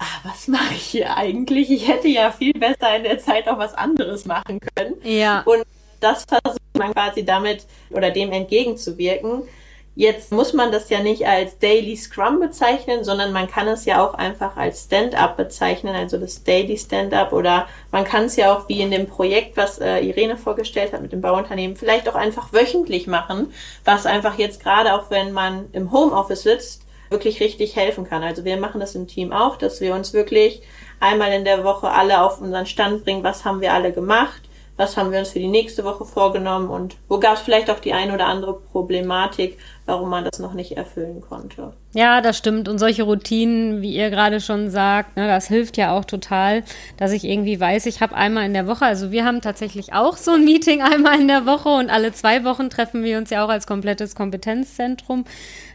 [0.00, 1.70] ah, was mache ich hier eigentlich?
[1.70, 4.96] Ich hätte ja viel besser in der Zeit auch was anderes machen können.
[5.04, 5.42] Ja.
[5.42, 5.62] Und
[6.00, 9.42] das versucht man quasi damit oder dem entgegenzuwirken,
[9.98, 14.06] Jetzt muss man das ja nicht als Daily Scrum bezeichnen, sondern man kann es ja
[14.06, 17.32] auch einfach als Stand-up bezeichnen, also das Daily Stand-up.
[17.32, 21.02] Oder man kann es ja auch wie in dem Projekt, was äh, Irene vorgestellt hat
[21.02, 23.52] mit dem Bauunternehmen, vielleicht auch einfach wöchentlich machen,
[23.84, 28.22] was einfach jetzt gerade auch wenn man im Homeoffice sitzt, wirklich richtig helfen kann.
[28.22, 30.62] Also wir machen das im Team auch, dass wir uns wirklich
[31.00, 34.42] einmal in der Woche alle auf unseren Stand bringen, was haben wir alle gemacht,
[34.78, 36.70] was haben wir uns für die nächste Woche vorgenommen?
[36.70, 40.52] Und wo gab es vielleicht auch die ein oder andere Problematik, warum man das noch
[40.52, 41.72] nicht erfüllen konnte.
[41.94, 42.68] Ja, das stimmt.
[42.68, 46.62] Und solche Routinen, wie ihr gerade schon sagt, ne, das hilft ja auch total,
[46.98, 50.18] dass ich irgendwie weiß, ich habe einmal in der Woche, also wir haben tatsächlich auch
[50.18, 53.44] so ein Meeting einmal in der Woche und alle zwei Wochen treffen wir uns ja
[53.44, 55.24] auch als komplettes Kompetenzzentrum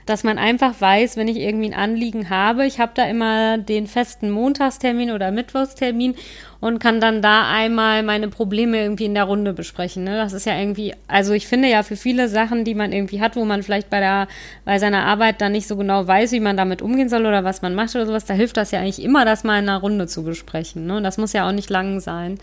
[0.06, 3.88] dass man einfach weiß, wenn ich irgendwie ein Anliegen habe, ich habe da immer den
[3.88, 6.16] festen Montagstermin oder Mittwochstermin
[6.60, 10.06] und kann dann da einmal meine Probleme irgendwie in der Runde besprechen.
[10.06, 10.16] Ne?
[10.16, 13.36] Das ist ja irgendwie, also ich finde ja für viele Sachen, die man irgendwie hat,
[13.36, 14.28] wo man vielleicht bei der,
[14.64, 17.62] bei seiner Arbeit dann nicht so genau weiß, wie man damit umgehen soll oder was
[17.62, 20.08] man macht oder sowas, da hilft das ja eigentlich immer, das mal in einer Runde
[20.08, 20.88] zu besprechen.
[20.88, 20.98] Ne?
[20.98, 22.40] Und das muss ja auch nicht lang sein.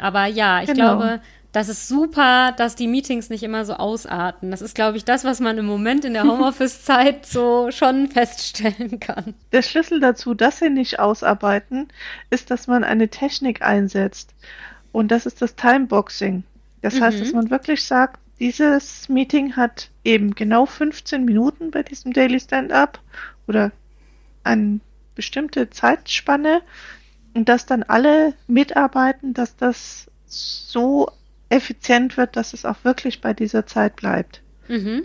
[0.00, 0.98] Aber ja, ich genau.
[0.98, 1.20] glaube,
[1.52, 4.52] das ist super, dass die Meetings nicht immer so ausarten.
[4.52, 9.00] Das ist, glaube ich, das, was man im Moment in der Homeoffice-Zeit so schon feststellen
[9.00, 9.34] kann.
[9.50, 11.88] Der Schlüssel dazu, dass sie nicht ausarbeiten,
[12.30, 14.32] ist, dass man eine Technik einsetzt.
[14.92, 16.44] Und das ist das Timeboxing.
[16.82, 17.02] Das mhm.
[17.02, 22.38] heißt, dass man wirklich sagt, dieses Meeting hat eben genau 15 Minuten bei diesem Daily
[22.38, 23.00] Stand-up
[23.48, 23.72] oder
[24.44, 24.80] eine
[25.14, 26.62] bestimmte Zeitspanne
[27.34, 31.10] und dass dann alle mitarbeiten, dass das so
[31.50, 34.40] effizient wird, dass es auch wirklich bei dieser Zeit bleibt.
[34.68, 35.02] Mhm.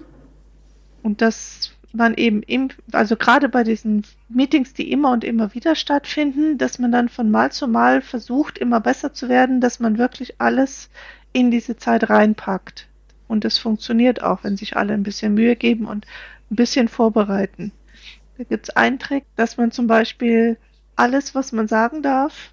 [1.04, 5.76] Und dass man eben, im, also gerade bei diesen Meetings, die immer und immer wieder
[5.76, 9.98] stattfinden, dass man dann von Mal zu Mal versucht, immer besser zu werden, dass man
[9.98, 10.90] wirklich alles
[11.34, 12.88] in diese Zeit reinpackt.
[13.28, 16.06] Und das funktioniert auch, wenn sich alle ein bisschen Mühe geben und
[16.52, 17.72] ein bisschen vorbereiten.
[18.38, 20.58] Da gibt es einen Trick, dass man zum Beispiel
[20.96, 22.52] alles, was man sagen darf,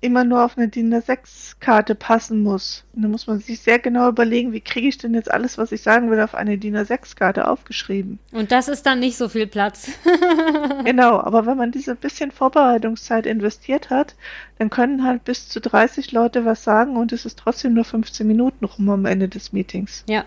[0.00, 2.84] immer nur auf eine DIN A6-Karte passen muss.
[2.94, 5.72] Und da muss man sich sehr genau überlegen, wie kriege ich denn jetzt alles, was
[5.72, 8.18] ich sagen will, auf eine DIN A6-Karte aufgeschrieben.
[8.32, 9.90] Und das ist dann nicht so viel Platz.
[10.84, 14.14] genau, aber wenn man diese bisschen Vorbereitungszeit investiert hat,
[14.58, 18.26] dann können halt bis zu 30 Leute was sagen und es ist trotzdem nur 15
[18.26, 20.04] Minuten rum am Ende des Meetings.
[20.08, 20.24] Ja.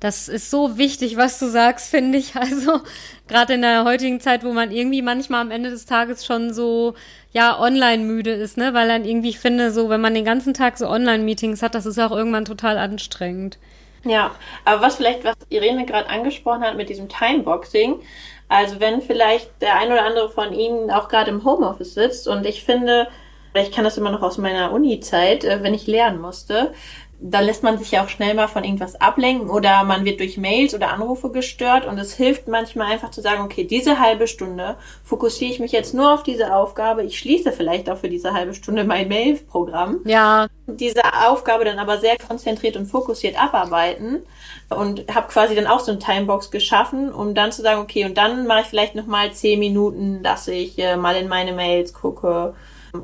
[0.00, 2.34] Das ist so wichtig, was du sagst, finde ich.
[2.38, 2.80] Also
[3.28, 6.94] gerade in der heutigen Zeit, wo man irgendwie manchmal am Ende des Tages schon so
[7.32, 10.54] ja online müde ist, ne, weil dann irgendwie ich finde, so wenn man den ganzen
[10.54, 13.58] Tag so Online-Meetings hat, das ist auch irgendwann total anstrengend.
[14.04, 14.30] Ja,
[14.64, 18.00] aber was vielleicht, was Irene gerade angesprochen hat mit diesem Timeboxing,
[18.48, 22.46] also wenn vielleicht der ein oder andere von Ihnen auch gerade im Homeoffice sitzt und
[22.46, 23.08] ich finde,
[23.54, 26.72] ich kann das immer noch aus meiner Uni-Zeit, äh, wenn ich lernen musste,
[27.20, 30.36] da lässt man sich ja auch schnell mal von irgendwas ablenken oder man wird durch
[30.36, 34.76] Mails oder Anrufe gestört und es hilft manchmal einfach zu sagen, okay, diese halbe Stunde
[35.02, 37.02] fokussiere ich mich jetzt nur auf diese Aufgabe.
[37.02, 40.00] Ich schließe vielleicht auch für diese halbe Stunde mein Mail-Programm.
[40.04, 40.46] Ja.
[40.68, 44.22] Diese Aufgabe dann aber sehr konzentriert und fokussiert abarbeiten
[44.68, 48.16] und habe quasi dann auch so eine Timebox geschaffen, um dann zu sagen, okay, und
[48.16, 51.92] dann mache ich vielleicht noch mal zehn Minuten, dass ich äh, mal in meine Mails
[51.92, 52.54] gucke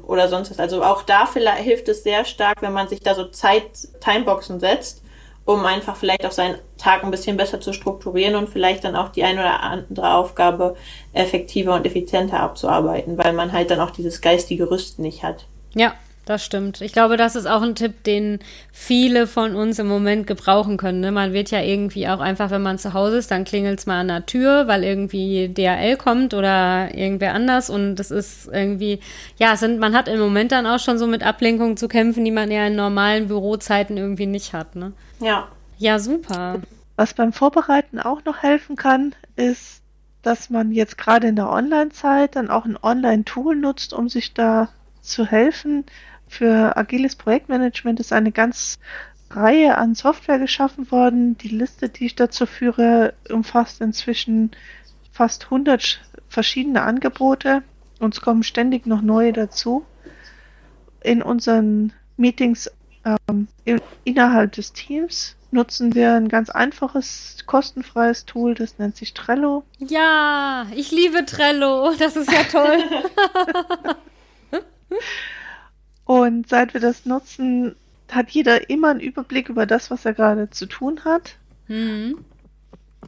[0.03, 0.59] oder sonst was.
[0.59, 3.65] Also auch da vielleicht hilft es sehr stark, wenn man sich da so Zeit,
[4.01, 5.03] Timeboxen setzt,
[5.45, 9.11] um einfach vielleicht auch seinen Tag ein bisschen besser zu strukturieren und vielleicht dann auch
[9.11, 10.77] die ein oder andere Aufgabe
[11.13, 15.47] effektiver und effizienter abzuarbeiten, weil man halt dann auch dieses geistige Rüsten nicht hat.
[15.75, 16.81] Ja, das stimmt.
[16.81, 18.39] Ich glaube, das ist auch ein Tipp, den
[18.73, 21.01] viele von uns im Moment gebrauchen können.
[21.01, 21.13] Ne?
[21.13, 24.01] Man wird ja irgendwie auch einfach, wenn man zu Hause ist, dann klingelt es mal
[24.01, 27.69] an der Tür, weil irgendwie DHL kommt oder irgendwer anders.
[27.69, 29.01] Und das ist irgendwie,
[29.37, 32.31] ja, sind, man hat im Moment dann auch schon so mit Ablenkungen zu kämpfen, die
[32.31, 34.77] man ja in normalen Bürozeiten irgendwie nicht hat.
[34.77, 34.93] Ne?
[35.21, 35.49] Ja.
[35.79, 36.61] Ja, super.
[36.97, 39.83] Was beim Vorbereiten auch noch helfen kann, ist,
[40.23, 44.69] dass man jetzt gerade in der Online-Zeit dann auch ein Online-Tool nutzt, um sich da
[45.03, 45.85] zu helfen
[46.35, 48.79] für agiles Projektmanagement ist eine ganz
[49.31, 51.39] Reihe an Software geschaffen worden.
[51.39, 54.51] Die Liste, die ich dazu führe, umfasst inzwischen
[55.13, 57.63] fast 100 verschiedene Angebote.
[58.01, 59.85] Uns kommen ständig noch neue dazu.
[61.03, 62.71] In unseren Meetings
[63.05, 63.49] ähm,
[64.05, 69.65] innerhalb des Teams nutzen wir ein ganz einfaches, kostenfreies Tool, das nennt sich Trello.
[69.79, 71.93] Ja, ich liebe Trello.
[71.99, 72.79] Das ist ja toll.
[76.05, 77.77] Und seit wir das nutzen,
[78.11, 81.37] hat jeder immer einen Überblick über das, was er gerade zu tun hat.
[81.69, 82.25] Mhm.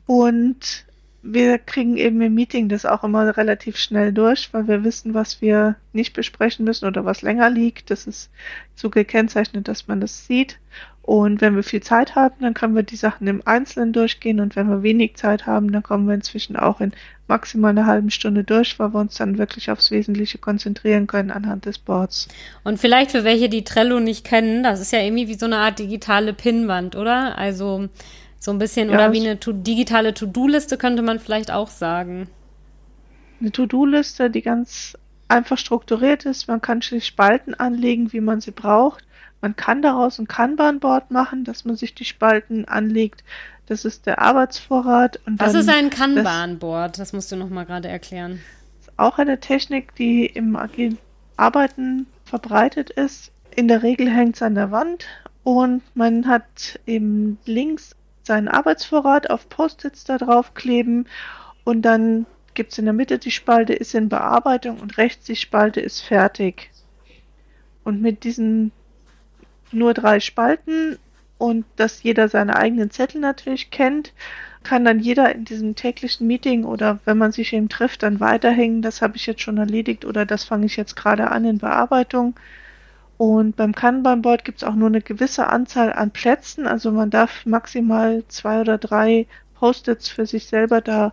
[0.06, 0.86] Und
[1.22, 5.40] wir kriegen eben im Meeting das auch immer relativ schnell durch, weil wir wissen, was
[5.40, 7.90] wir nicht besprechen müssen oder was länger liegt.
[7.90, 8.30] Das ist
[8.74, 10.58] so gekennzeichnet, dass man das sieht.
[11.06, 14.40] Und wenn wir viel Zeit haben, dann können wir die Sachen im Einzelnen durchgehen.
[14.40, 16.90] Und wenn wir wenig Zeit haben, dann kommen wir inzwischen auch in
[17.28, 21.64] maximal einer halben Stunde durch, weil wir uns dann wirklich aufs Wesentliche konzentrieren können anhand
[21.64, 22.26] des Boards.
[22.64, 25.58] Und vielleicht für welche, die Trello nicht kennen, das ist ja irgendwie wie so eine
[25.58, 27.38] Art digitale Pinnwand, oder?
[27.38, 27.88] Also
[28.40, 32.26] so ein bisschen, ja, oder wie eine to digitale To-Do-Liste könnte man vielleicht auch sagen.
[33.40, 36.48] Eine To-Do-Liste, die ganz einfach strukturiert ist.
[36.48, 39.04] Man kann sich Spalten anlegen, wie man sie braucht.
[39.40, 43.22] Man kann daraus ein Kanban-Board machen, dass man sich die Spalten anlegt.
[43.66, 45.20] Das ist der Arbeitsvorrat.
[45.26, 46.92] Und Was ist ein Kanban-Board?
[46.92, 48.40] Das, das musst du nochmal gerade erklären.
[48.80, 50.98] Ist auch eine Technik, die im agilen
[51.36, 53.30] Arbeiten verbreitet ist.
[53.54, 55.06] In der Regel hängt es an der Wand
[55.44, 61.06] und man hat eben links seinen Arbeitsvorrat auf Post-its da drauf kleben
[61.64, 65.36] und dann gibt es in der Mitte die Spalte ist in Bearbeitung und rechts die
[65.36, 66.70] Spalte ist fertig.
[67.84, 68.72] Und mit diesen
[69.72, 70.98] nur drei Spalten
[71.38, 74.12] und dass jeder seine eigenen Zettel natürlich kennt,
[74.62, 78.82] kann dann jeder in diesem täglichen Meeting oder wenn man sich eben trifft, dann weiterhängen,
[78.82, 82.34] das habe ich jetzt schon erledigt oder das fange ich jetzt gerade an in Bearbeitung.
[83.16, 87.46] Und beim Kanban-Board gibt es auch nur eine gewisse Anzahl an Plätzen, also man darf
[87.46, 91.12] maximal zwei oder drei Post-its für sich selber da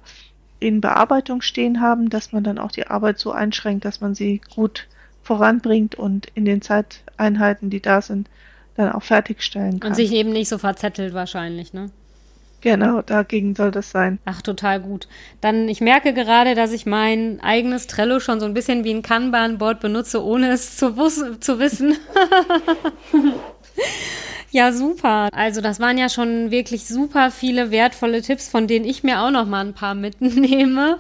[0.60, 4.42] in Bearbeitung stehen haben, dass man dann auch die Arbeit so einschränkt, dass man sie
[4.56, 4.88] gut
[5.24, 8.30] voranbringt und in den Zeiteinheiten, die da sind,
[8.76, 9.92] dann auch fertigstellen kann.
[9.92, 11.90] Und sich eben nicht so verzettelt wahrscheinlich, ne?
[12.62, 14.20] Genau, dagegen soll das sein.
[14.24, 15.10] Ach, total gut.
[15.42, 19.02] Dann, ich merke gerade, dass ich mein eigenes Trello schon so ein bisschen wie ein
[19.02, 20.94] Kanban-Board benutze, ohne es zu,
[21.40, 21.98] zu wissen.
[24.54, 25.30] Ja, super.
[25.34, 29.32] Also das waren ja schon wirklich super viele wertvolle Tipps, von denen ich mir auch
[29.32, 31.00] noch mal ein paar mitnehme.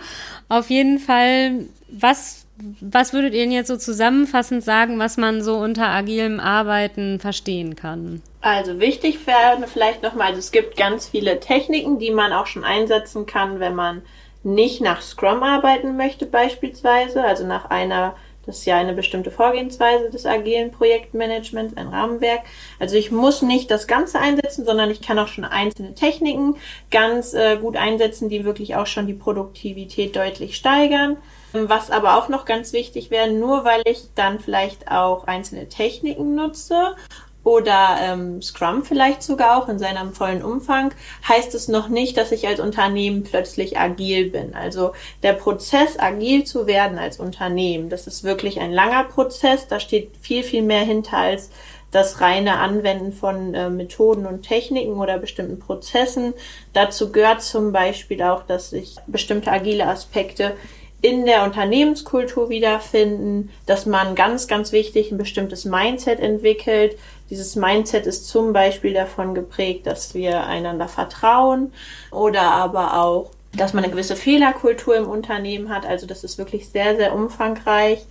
[0.49, 2.42] Auf jeden Fall, was,
[2.81, 7.75] was würdet ihr denn jetzt so zusammenfassend sagen, was man so unter agilem Arbeiten verstehen
[7.75, 8.21] kann?
[8.41, 12.63] Also wichtig wäre vielleicht nochmal, also es gibt ganz viele Techniken, die man auch schon
[12.63, 14.01] einsetzen kann, wenn man
[14.43, 20.09] nicht nach Scrum arbeiten möchte beispielsweise, also nach einer das ist ja eine bestimmte Vorgehensweise
[20.09, 22.41] des agilen Projektmanagements, ein Rahmenwerk.
[22.77, 26.57] Also ich muss nicht das Ganze einsetzen, sondern ich kann auch schon einzelne Techniken
[26.91, 31.17] ganz äh, gut einsetzen, die wirklich auch schon die Produktivität deutlich steigern.
[31.53, 36.33] Was aber auch noch ganz wichtig wäre, nur weil ich dann vielleicht auch einzelne Techniken
[36.33, 36.95] nutze
[37.43, 40.93] oder ähm, Scrum vielleicht sogar auch in seinem vollen Umfang,
[41.27, 44.55] heißt es noch nicht, dass ich als Unternehmen plötzlich agil bin.
[44.55, 49.67] Also der Prozess, agil zu werden als Unternehmen, das ist wirklich ein langer Prozess.
[49.67, 51.51] Da steht viel, viel mehr hinter als
[51.91, 56.33] das reine Anwenden von äh, Methoden und Techniken oder bestimmten Prozessen.
[56.73, 60.55] Dazu gehört zum Beispiel auch, dass sich bestimmte agile Aspekte
[61.03, 66.97] in der Unternehmenskultur wiederfinden, dass man ganz, ganz wichtig ein bestimmtes Mindset entwickelt,
[67.29, 71.73] dieses Mindset ist zum Beispiel davon geprägt, dass wir einander vertrauen
[72.09, 75.85] oder aber auch, dass man eine gewisse Fehlerkultur im Unternehmen hat.
[75.85, 78.05] Also das ist wirklich sehr, sehr umfangreich.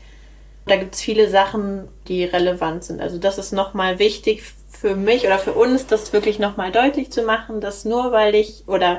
[0.66, 3.00] Da gibt es viele Sachen, die relevant sind.
[3.00, 7.22] Also das ist nochmal wichtig für mich oder für uns, das wirklich nochmal deutlich zu
[7.22, 8.98] machen, dass nur weil ich oder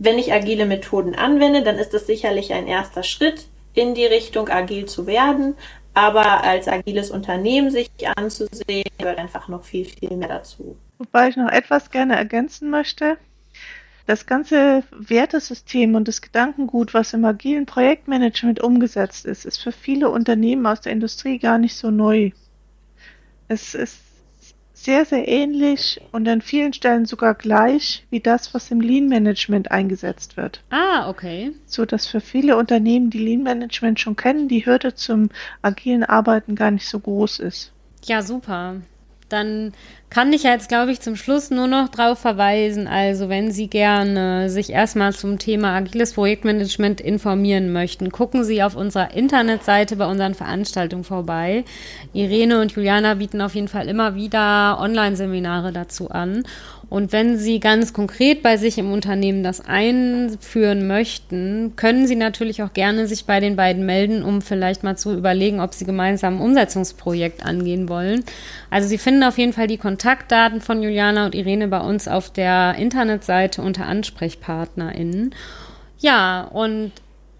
[0.00, 4.48] wenn ich agile Methoden anwende, dann ist das sicherlich ein erster Schritt in die Richtung
[4.48, 5.54] agil zu werden.
[5.92, 10.76] Aber als agiles Unternehmen sich anzusehen, gehört einfach noch viel, viel mehr dazu.
[10.98, 13.18] Wobei ich noch etwas gerne ergänzen möchte.
[14.06, 20.08] Das ganze Wertesystem und das Gedankengut, was im agilen Projektmanagement umgesetzt ist, ist für viele
[20.08, 22.30] Unternehmen aus der Industrie gar nicht so neu.
[23.48, 24.00] Es ist
[24.82, 29.70] sehr, sehr ähnlich und an vielen Stellen sogar gleich wie das, was im Lean Management
[29.70, 30.62] eingesetzt wird.
[30.70, 31.52] Ah, okay.
[31.66, 35.28] So dass für viele Unternehmen, die Lean Management schon kennen, die Hürde zum
[35.60, 37.72] agilen Arbeiten gar nicht so groß ist.
[38.04, 38.76] Ja, super
[39.32, 39.72] dann
[40.10, 42.88] kann ich jetzt, glaube ich, zum Schluss nur noch darauf verweisen.
[42.88, 48.74] Also, wenn Sie gerne sich erstmal zum Thema agiles Projektmanagement informieren möchten, gucken Sie auf
[48.74, 51.64] unserer Internetseite bei unseren Veranstaltungen vorbei.
[52.12, 56.42] Irene und Juliana bieten auf jeden Fall immer wieder Online-Seminare dazu an.
[56.90, 62.64] Und wenn Sie ganz konkret bei sich im Unternehmen das einführen möchten, können Sie natürlich
[62.64, 66.38] auch gerne sich bei den beiden melden, um vielleicht mal zu überlegen, ob Sie gemeinsam
[66.38, 68.24] ein Umsetzungsprojekt angehen wollen.
[68.70, 72.28] Also Sie finden auf jeden Fall die Kontaktdaten von Juliana und Irene bei uns auf
[72.28, 75.32] der Internetseite unter AnsprechpartnerInnen.
[76.00, 76.90] Ja, und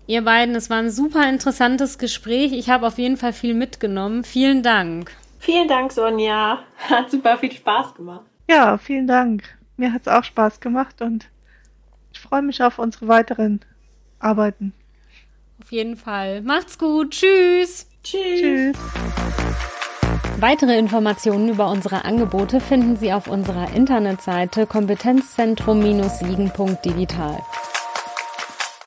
[0.07, 2.53] ihr beiden, es war ein super interessantes Gespräch.
[2.53, 4.23] Ich habe auf jeden Fall viel mitgenommen.
[4.23, 5.11] Vielen Dank.
[5.41, 6.61] Vielen Dank, Sonja.
[6.89, 8.30] Hat super viel Spaß gemacht.
[8.51, 9.45] Ja, vielen Dank.
[9.77, 11.29] Mir hat es auch Spaß gemacht und
[12.13, 13.61] ich freue mich auf unsere weiteren
[14.19, 14.73] Arbeiten.
[15.63, 16.43] Auf jeden Fall.
[16.43, 17.13] Macht's gut.
[17.13, 17.87] Tschüss.
[18.03, 18.41] Tschüss.
[18.41, 18.77] Tschüss.
[20.41, 27.39] Weitere Informationen über unsere Angebote finden Sie auf unserer Internetseite kompetenzzentrum-siegen.digital.